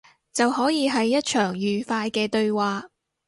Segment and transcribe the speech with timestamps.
[0.33, 2.89] 就可以係一場愉快嘅對話